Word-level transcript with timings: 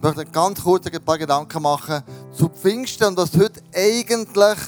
möchte 0.00 0.24
ganz 0.26 0.62
kurz 0.62 0.86
ein 0.86 1.04
paar 1.04 1.18
Gedanken 1.18 1.62
machen 1.62 2.02
zu 2.32 2.48
Pfingsten 2.48 3.08
und 3.08 3.16
was 3.16 3.36
heute 3.36 3.60
eigentlich 3.74 4.58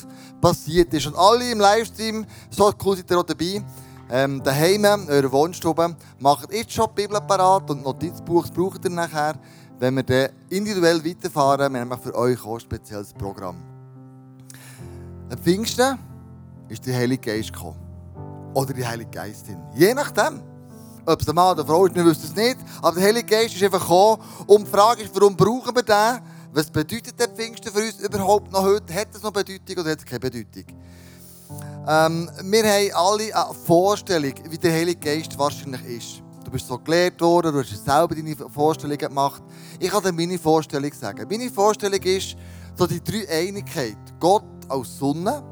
passiert 0.40 0.92
ist. 0.94 1.06
Und 1.06 1.16
alle 1.16 1.50
im 1.50 1.60
Livestream, 1.60 2.26
so 2.50 2.72
cool 2.84 2.96
seid 2.96 3.10
ihr 3.10 3.18
auch 3.18 3.24
dabei, 3.24 3.62
ähm, 4.10 4.42
daheim, 4.42 4.84
in 4.84 5.08
eurer 5.08 5.30
Wohnstube, 5.30 5.94
macht 6.18 6.52
jetzt 6.52 6.72
schon 6.72 6.88
die 6.96 7.02
Bibel 7.02 7.20
parat 7.20 7.70
und 7.70 7.84
Notizbuch 7.84 8.48
braucht 8.48 8.84
ihr 8.84 8.90
nachher, 8.90 9.34
wenn 9.78 9.94
wir 9.94 10.02
dann 10.02 10.30
individuell 10.48 11.04
weiterfahren. 11.04 11.72
Wir 11.72 11.80
haben 11.80 11.98
für 12.00 12.14
euch 12.14 12.44
auch 12.44 12.54
ein 12.54 12.60
spezielles 12.60 13.12
Programm. 13.14 13.56
Am 15.30 15.38
Pfingsten 15.38 15.96
ist 16.68 16.84
der 16.86 16.96
Heilige 16.96 17.30
Geist 17.30 17.52
gekommen. 17.52 17.78
Oder 18.52 18.72
die 18.72 18.84
Heilige 18.84 19.10
Geistin. 19.10 19.58
Je 19.74 19.94
nachdem. 19.94 20.49
Ob 21.10 21.20
es 21.20 21.28
ein 21.28 21.34
Mann 21.34 21.52
oder 21.52 21.66
Frau 21.66 21.86
ist, 21.86 21.94
wir 21.94 22.04
wissen 22.04 22.24
es 22.24 22.36
nicht. 22.36 22.58
Aber 22.80 22.94
der 22.94 23.04
Heilige 23.08 23.26
Geist 23.26 23.54
ist 23.54 23.62
einfach 23.62 23.80
gekommen. 23.80 24.22
Und 24.46 24.66
die 24.66 24.70
Frage 24.70 25.02
ist, 25.02 25.14
warum 25.14 25.36
brauchen 25.36 25.74
wir 25.74 25.82
den? 25.82 26.20
Was 26.52 26.70
bedeutet 26.70 27.18
der 27.18 27.28
Pfingsten 27.28 27.72
für 27.72 27.80
uns 27.80 27.98
überhaupt 28.00 28.52
noch 28.52 28.62
heute? 28.62 28.94
Hat 28.94 29.08
es 29.14 29.22
noch 29.22 29.32
Bedeutung 29.32 29.78
oder 29.78 29.90
hat 29.90 29.98
es 29.98 30.04
keine 30.04 30.20
Bedeutung? 30.20 30.64
Ähm, 31.88 32.30
wir 32.44 32.64
haben 32.64 32.90
alle 32.94 33.34
eine 33.34 33.54
Vorstellung, 33.54 34.34
wie 34.48 34.58
der 34.58 34.72
Heilige 34.72 35.00
Geist 35.00 35.36
wahrscheinlich 35.38 35.84
ist. 35.84 36.22
Du 36.44 36.50
bist 36.50 36.66
so 36.66 36.78
gelehrt 36.78 37.20
worden, 37.20 37.52
du 37.52 37.60
hast 37.60 37.84
selber 37.84 38.14
deine 38.14 38.34
Vorstellungen 38.34 38.98
gemacht. 38.98 39.42
Ich 39.78 39.90
kann 39.90 40.02
dir 40.02 40.12
meine 40.12 40.38
Vorstellung 40.38 40.92
sagen. 40.92 41.26
Meine 41.28 41.50
Vorstellung 41.50 42.00
ist 42.02 42.36
so 42.76 42.86
die 42.86 43.02
drei 43.02 43.28
Einigkeit. 43.28 43.96
Gott 44.18 44.44
als 44.68 44.98
Sonne, 44.98 45.42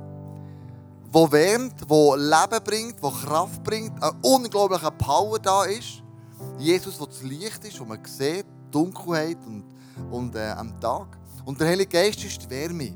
wo 1.10 1.30
wärmt, 1.30 1.88
wo 1.88 2.14
Leben 2.14 2.64
bringt, 2.64 3.02
wo 3.02 3.10
Kraft 3.10 3.62
bringt, 3.64 4.02
eine 4.02 4.12
unglaubliche 4.22 4.90
Power 4.90 5.38
da 5.38 5.64
ist. 5.64 6.02
Jesus, 6.58 7.00
wo 7.00 7.06
das 7.06 7.22
Licht 7.22 7.64
ist, 7.64 7.80
wo 7.80 7.84
man 7.84 8.04
sieht, 8.04 8.46
Dunkelheit 8.70 9.38
und, 9.46 9.64
und 10.10 10.34
äh, 10.34 10.50
am 10.50 10.78
Tag. 10.80 11.18
Und 11.44 11.60
der 11.60 11.68
Heilige 11.68 11.88
Geist 11.88 12.22
ist 12.24 12.42
die 12.42 12.50
Wärme. 12.50 12.92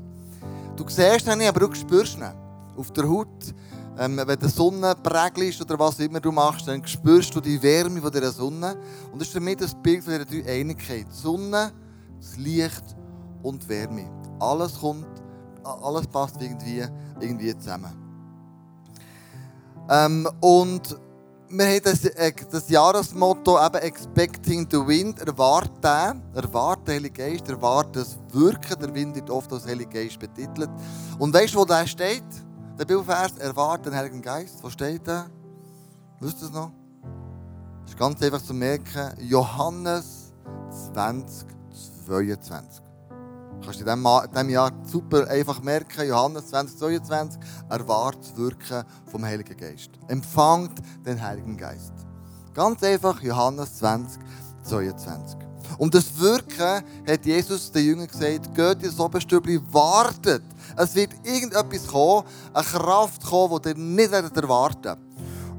Du 0.75 0.87
siehst 0.87 1.27
ihn 1.27 1.37
nicht, 1.37 1.47
aber 1.47 1.67
du 1.67 1.73
spürst 1.73 2.17
ihn. 2.17 2.31
Auf 2.77 2.91
der 2.91 3.09
Haut, 3.09 3.53
ähm, 3.97 4.19
wenn 4.23 4.39
die 4.39 4.47
Sonne 4.47 4.95
prägelt 4.95 5.59
oder 5.61 5.77
was 5.79 5.99
immer 5.99 6.19
du 6.19 6.31
machst, 6.31 6.67
dann 6.67 6.85
spürst 6.85 7.33
du 7.35 7.41
die 7.41 7.61
Wärme 7.61 8.01
von 8.01 8.11
dieser 8.11 8.31
Sonne. 8.31 8.77
Und 9.11 9.21
das 9.21 9.29
ist 9.29 9.39
mich 9.39 9.57
das 9.57 9.73
Bild 9.75 10.03
von 10.03 10.23
dieser 10.25 10.49
Einigkeit. 10.49 11.07
Die 11.09 11.21
Sonne, 11.21 11.71
das 12.19 12.37
Licht 12.37 12.83
und 13.41 13.63
die 13.63 13.69
Wärme. 13.69 14.09
Alles 14.39 14.79
kommt, 14.79 15.05
alles 15.63 16.07
passt 16.07 16.41
irgendwie, 16.41 16.83
irgendwie 17.19 17.57
zusammen. 17.57 18.02
Ähm, 19.89 20.27
und 20.39 20.97
wir 21.49 21.65
haben 21.65 21.81
das, 21.83 22.05
äh, 22.05 22.31
das 22.49 22.69
Jahresmotto 22.69 23.63
eben 23.63 23.75
Expecting 23.75 24.67
the 24.71 24.77
Wind, 24.77 25.19
erwarten, 25.19 26.21
erwarten 26.33 26.91
Heilige 26.91 27.23
Geist, 27.23 27.47
erwarten 27.47 27.93
das 27.93 28.17
Wirken. 28.31 28.79
Der 28.79 28.93
Wind 28.93 29.15
wird 29.15 29.29
oft 29.29 29.51
als 29.53 29.67
Heilige 29.67 29.89
Geist 29.91 30.19
betitelt. 30.19 30.69
Und 31.19 31.33
weißt 31.33 31.53
du, 31.53 31.59
wo 31.59 31.65
der 31.65 31.85
steht? 31.85 32.23
Der 32.79 32.85
Bibelvers, 32.85 33.37
erwarten 33.37 33.85
den 33.85 33.95
Heiligen 33.95 34.21
Geist. 34.21 34.63
Wo 34.63 34.69
steht 34.69 35.05
der? 35.05 35.27
Wisst 36.19 36.41
ihr 36.41 36.47
es 36.47 36.53
noch? 36.53 36.71
Das 37.83 37.91
ist 37.91 37.99
ganz 37.99 38.21
einfach 38.21 38.41
zu 38.41 38.53
merken. 38.53 39.13
Johannes 39.19 40.33
20, 40.91 41.47
22. 42.07 42.82
Kannst 43.61 43.79
du 43.79 43.85
in 43.85 44.29
diesem 44.31 44.49
Jahr 44.49 44.71
super 44.85 45.27
einfach 45.27 45.61
merken, 45.61 46.07
Johannes 46.07 46.47
2022, 46.47 47.39
erwartet 47.69 48.37
Wirken 48.37 48.83
vom 49.09 49.23
Heiligen 49.23 49.55
Geist. 49.55 49.91
Empfangt 50.07 50.81
den 51.05 51.21
Heiligen 51.21 51.57
Geist. 51.57 51.93
Ganz 52.53 52.83
einfach, 52.83 53.21
Johannes 53.21 53.77
20, 53.77 54.21
22. 54.63 55.39
Und 55.77 55.95
das 55.95 56.19
Wirken 56.19 56.83
hat 57.07 57.25
Jesus 57.25 57.71
den 57.71 57.85
Jüngern 57.85 58.07
gesagt, 58.07 58.53
geht 58.53 58.83
ins 58.83 58.99
Oberstübli, 58.99 59.59
wartet. 59.71 60.43
Es 60.75 60.93
wird 60.95 61.11
irgendetwas 61.23 61.87
kommen, 61.87 62.27
eine 62.53 62.63
Kraft 62.63 63.23
kommen, 63.23 63.61
die 63.61 63.69
ihr 63.69 63.75
nicht 63.75 64.11
erwarten 64.11 64.83
werdet. 64.83 64.97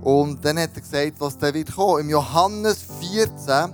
Und 0.02 0.44
dann 0.44 0.58
hat 0.58 0.70
er 0.74 0.80
gesagt, 0.82 1.14
was 1.18 1.38
da 1.38 1.52
wird 1.52 1.74
kommen. 1.74 2.02
Im 2.02 2.10
Johannes 2.10 2.84
14, 3.00 3.72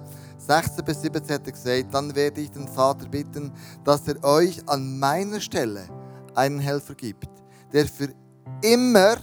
16 0.50 0.84
bis 0.84 1.03
17 1.03 1.34
hat 1.34 1.47
er 1.47 1.53
gesagt, 1.53 1.94
dann 1.94 2.12
werde 2.16 2.41
ich 2.41 2.50
den 2.50 2.66
Vater 2.66 3.06
bitten, 3.09 3.53
dass 3.84 4.09
er 4.09 4.22
euch 4.25 4.69
an 4.69 4.99
meiner 4.99 5.41
Stelle 5.41 5.88
einen 6.34 6.59
Helfer 6.59 6.97
gibt, 6.97 7.28
der 7.72 7.87
für 7.87 8.09
immer, 8.61 9.16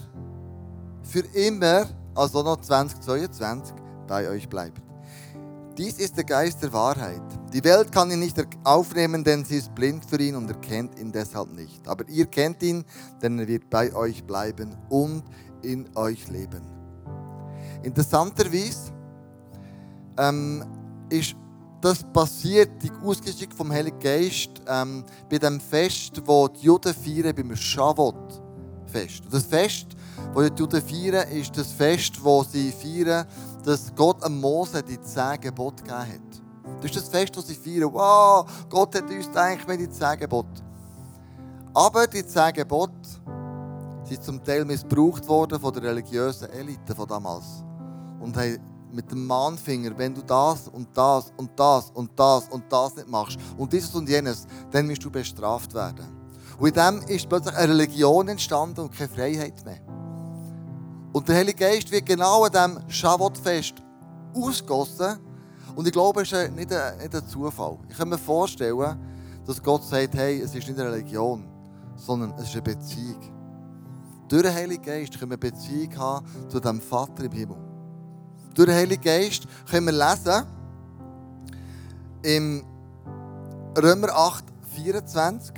für 1.04 1.26
immer, 1.34 1.90
also 2.16 2.44
noch 2.44 2.62
2022, 2.62 3.76
bei 4.08 4.30
euch 4.30 4.48
bleibt. 4.48 4.82
Dies 5.78 6.00
ist 6.00 6.16
der 6.16 6.24
Geist 6.24 6.64
der 6.64 6.72
Wahrheit. 6.72 7.22
Die 7.54 7.64
Welt 7.66 7.92
kann 7.92 8.10
ihn 8.10 8.20
nicht 8.20 8.42
aufnehmen, 8.64 9.22
denn 9.22 9.44
sie 9.44 9.58
ist 9.58 9.76
blind 9.76 10.06
für 10.06 10.22
ihn 10.22 10.38
und 10.38 10.50
erkennt 10.50 10.98
ihn 10.98 11.12
deshalb 11.12 11.52
nicht. 11.54 11.86
Aber 11.90 12.08
ihr 12.08 12.28
kennt 12.28 12.64
ihn, 12.64 12.86
denn 13.22 13.38
er 13.38 13.48
wird 13.50 13.70
bei 13.70 13.94
euch 13.94 14.24
bleiben 14.24 14.78
und 14.88 15.24
in 15.62 15.90
euch 15.94 16.30
leben. 16.30 16.62
Interessanterweise 17.84 18.94
ähm, 20.18 20.64
ist 21.10 21.36
das 21.82 22.04
passiert, 22.04 22.82
die 22.82 22.92
Ausgeschick 23.04 23.54
vom 23.54 23.72
Heiligen 23.72 24.00
Geist, 24.00 24.50
ähm, 24.68 25.04
bei 25.30 25.38
dem 25.38 25.60
Fest, 25.60 26.22
wo 26.26 26.48
die 26.48 26.62
Juden 26.62 26.94
feiern, 26.94 27.36
beim 27.36 27.56
Shavuot-Fest. 27.56 29.24
Das 29.30 29.46
Fest, 29.46 29.88
das 30.34 30.54
die 30.54 30.60
Juden 30.60 30.82
feiern, 30.82 31.30
ist 31.30 31.56
das 31.56 31.72
Fest, 31.72 32.24
wo 32.24 32.44
sie 32.44 32.72
feiern, 32.72 33.28
dass 33.64 33.94
Gott 33.96 34.24
am 34.24 34.40
Mose 34.40 34.82
die 34.82 35.00
zehn 35.02 35.40
Gebote 35.40 35.84
gegeben 35.84 36.00
hat. 36.00 36.82
Das 36.82 36.92
ist 36.92 36.96
das 36.96 37.10
Fest, 37.10 37.36
das 37.38 37.48
sie 37.48 37.56
feiern. 37.56 37.94
Wow, 37.94 38.48
Gott 38.70 38.96
hat 38.96 39.10
uns 39.10 39.28
gedacht, 39.28 39.68
wir 39.68 39.78
die 39.78 39.90
zehn 39.90 40.20
Gebote. 40.20 40.62
Aber 41.74 42.08
die 42.08 42.26
zehn 42.26 42.54
Gebote 42.54 42.94
sind 44.04 44.24
zum 44.24 44.44
Teil 44.44 44.66
missbraucht 44.66 45.28
worden 45.28 45.60
von 45.60 45.74
der 45.74 45.84
religiösen 45.84 46.50
Elite 46.50 46.96
von 46.96 47.08
damals. 47.08 47.64
Und 48.20 48.36
haben 48.36 48.58
mit 48.98 49.12
dem 49.12 49.28
Mahnfinger, 49.28 49.96
wenn 49.96 50.16
du 50.16 50.24
das 50.24 50.68
und 50.70 50.88
das 50.98 51.32
und 51.38 51.52
das 51.56 51.92
und 51.92 52.10
das 52.16 52.50
und 52.50 52.64
das 52.68 52.96
nicht 52.96 53.08
machst 53.08 53.38
und 53.56 53.72
dieses 53.72 53.94
und 53.94 54.10
jenes, 54.10 54.48
dann 54.72 54.90
wirst 54.90 55.06
du 55.06 55.12
bestraft 55.12 55.72
werden. 55.76 56.08
Und 56.58 56.70
in 56.70 56.74
dem 56.74 57.02
ist 57.08 57.30
plötzlich 57.30 57.56
eine 57.56 57.74
Religion 57.74 58.28
entstanden 58.28 58.82
und 58.82 58.98
keine 58.98 59.10
Freiheit 59.10 59.64
mehr. 59.64 59.82
Und 61.14 61.30
der 61.30 61.36
Heilige 61.36 61.64
Geist 61.64 61.92
wird 61.92 62.08
genau 62.08 62.44
an 62.44 62.52
diesem 62.52 62.90
Schabbatfest 62.90 63.76
ausgossen. 64.34 65.20
Und 65.76 65.86
ich 65.86 65.94
glaube, 65.94 66.24
es 66.24 66.32
ist 66.32 66.52
nicht 66.54 66.74
ein, 66.74 66.98
nicht 66.98 67.14
ein 67.14 67.28
Zufall. 67.28 67.78
Ich 67.90 67.98
kann 67.98 68.10
mir 68.10 68.18
vorstellen, 68.18 69.00
dass 69.46 69.62
Gott 69.62 69.84
sagt, 69.84 70.16
hey, 70.16 70.42
es 70.42 70.56
ist 70.56 70.68
nicht 70.68 70.80
eine 70.80 70.92
Religion, 70.92 71.48
sondern 71.96 72.34
es 72.40 72.46
ist 72.46 72.54
eine 72.54 72.64
Beziehung. 72.64 73.22
Durch 74.28 74.42
den 74.42 74.56
Heiligen 74.56 74.84
Geist 74.84 75.20
können 75.20 75.32
wir 75.32 75.38
Beziehung 75.38 75.96
haben 75.98 76.26
zu 76.50 76.60
dem 76.60 76.82
Vater 76.82 77.26
im 77.26 77.32
Himmel 77.32 77.67
durch 78.58 78.70
den 78.70 78.76
Heiligen 78.76 79.04
Geist 79.04 79.48
können 79.70 79.86
wir 79.86 79.94
lesen 79.94 80.46
im 82.24 82.66
Römer 83.78 84.10
8, 84.10 84.46
24. 84.74 85.54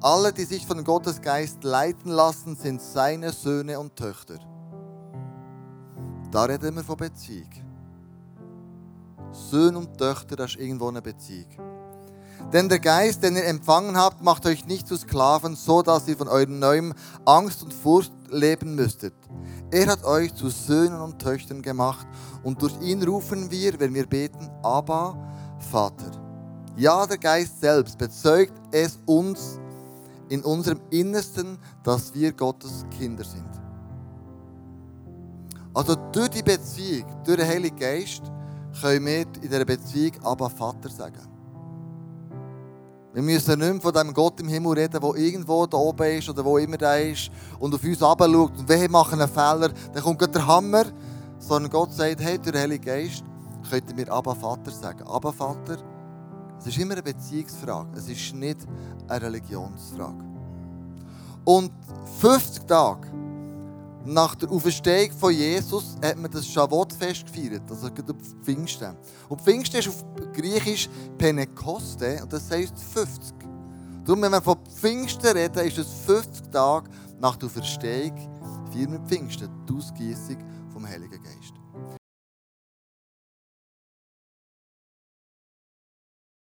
Alle, 0.00 0.32
die 0.32 0.44
sich 0.44 0.66
von 0.66 0.82
Gottes 0.82 1.20
Geist 1.20 1.62
leiten 1.62 2.10
lassen, 2.10 2.56
sind 2.56 2.80
seine 2.80 3.32
Söhne 3.32 3.78
und 3.78 3.94
Töchter. 3.94 4.38
Da 6.30 6.44
reden 6.44 6.76
wir 6.76 6.84
von 6.84 6.96
Beziehung. 6.96 7.50
Söhne 9.30 9.78
und 9.78 9.98
Töchter, 9.98 10.36
das 10.36 10.52
ist 10.52 10.60
irgendwo 10.60 10.88
eine 10.88 11.02
Beziehung. 11.02 11.50
Denn 12.54 12.70
der 12.70 12.78
Geist, 12.78 13.22
den 13.22 13.36
ihr 13.36 13.44
empfangen 13.44 13.98
habt, 13.98 14.22
macht 14.22 14.46
euch 14.46 14.64
nicht 14.64 14.88
zu 14.88 14.96
Sklaven, 14.96 15.54
so 15.56 15.82
dass 15.82 16.08
ihr 16.08 16.16
von 16.16 16.28
eurem 16.28 16.58
neuem 16.58 16.94
Angst 17.26 17.62
und 17.62 17.74
Furcht 17.74 18.12
leben 18.30 18.74
müsstet. 18.74 19.14
Er 19.72 19.86
hat 19.86 20.04
euch 20.04 20.34
zu 20.34 20.48
Söhnen 20.48 21.00
und 21.00 21.20
Töchtern 21.20 21.62
gemacht 21.62 22.06
und 22.42 22.60
durch 22.60 22.80
ihn 22.80 23.02
rufen 23.02 23.50
wir, 23.50 23.78
wenn 23.78 23.94
wir 23.94 24.06
beten, 24.06 24.50
aber 24.62 25.16
Vater. 25.70 26.10
Ja, 26.76 27.06
der 27.06 27.18
Geist 27.18 27.60
selbst 27.60 27.96
bezeugt 27.96 28.52
es 28.72 28.98
uns 29.06 29.60
in 30.28 30.42
unserem 30.42 30.80
Innersten, 30.90 31.58
dass 31.84 32.14
wir 32.14 32.32
Gottes 32.32 32.84
Kinder 32.98 33.24
sind. 33.24 33.48
Also 35.72 35.94
durch 36.12 36.30
die 36.30 36.42
Beziehung, 36.42 37.06
durch 37.24 37.36
den 37.36 37.46
Heiligen 37.46 37.76
Geist, 37.76 38.22
können 38.80 39.06
wir 39.06 39.20
in 39.20 39.32
dieser 39.42 39.64
Beziehung 39.64 40.12
aber 40.24 40.50
Vater 40.50 40.88
sagen. 40.88 41.26
Wir 43.12 43.22
müssen 43.22 43.58
nicht 43.58 43.72
mehr 43.72 43.80
von 43.80 43.92
dem 43.92 44.14
Gott 44.14 44.38
im 44.40 44.46
Himmel 44.46 44.78
reden, 44.78 45.00
der 45.00 45.14
irgendwo 45.16 45.66
da 45.66 45.76
oben 45.76 46.18
ist 46.18 46.28
oder 46.28 46.44
wo 46.44 46.58
immer 46.58 46.76
der 46.76 47.10
ist 47.10 47.30
und 47.58 47.74
auf 47.74 47.82
uns 47.82 47.98
schaut 47.98 48.20
und 48.20 48.68
wir 48.68 48.90
machen 48.90 49.20
einen 49.20 49.28
Fehler, 49.28 49.70
dann 49.92 50.02
kommt 50.02 50.34
der 50.34 50.46
Hammer, 50.46 50.84
sondern 51.38 51.72
Gott 51.72 51.92
sagt, 51.92 52.20
hey, 52.20 52.38
durch 52.38 52.52
den 52.52 52.60
Heiligen 52.60 52.84
Geist 52.84 53.24
könnt 53.68 53.90
ihr 53.90 53.96
mir 53.96 54.12
Abba 54.12 54.34
Vater 54.34 54.70
sagen. 54.70 55.02
Abba 55.02 55.32
Vater, 55.32 55.78
es 56.60 56.68
ist 56.68 56.78
immer 56.78 56.92
eine 56.92 57.02
Beziehungsfrage, 57.02 57.88
es 57.96 58.08
ist 58.08 58.32
nicht 58.34 58.58
eine 59.08 59.22
Religionsfrage. 59.22 60.24
Und 61.44 61.72
50 62.20 62.64
Tage 62.66 63.08
nach 64.04 64.34
der 64.34 64.50
Auferstehung 64.50 65.12
von 65.12 65.32
Jesus 65.32 65.96
hat 66.02 66.16
man 66.16 66.30
das 66.30 66.46
Shavuot-Fest 66.46 67.26
gefeiert, 67.26 67.62
also 67.68 67.88
Pfingsten. 68.42 68.96
Und 69.28 69.40
Pfingsten 69.42 69.76
ist 69.78 69.88
auf 69.88 70.04
Griechisch 70.32 70.88
Pentekoste 71.18 72.20
und 72.22 72.32
das 72.32 72.50
heisst 72.50 72.78
50. 72.78 73.34
Darum, 74.04 74.22
wenn 74.22 74.32
wir 74.32 74.42
von 74.42 74.56
Pfingsten 74.66 75.36
reden, 75.36 75.66
ist 75.66 75.78
es 75.78 75.92
50 76.06 76.50
Tage 76.50 76.90
nach 77.20 77.36
der 77.36 77.46
Auferstehung, 77.46 78.16
feiern 78.72 78.92
wir 78.92 79.00
Pfingsten, 79.00 79.50
die 79.68 79.74
Ausgießung 79.74 80.38
vom 80.72 80.86
Heiligen 80.86 81.22
Geist. 81.22 81.29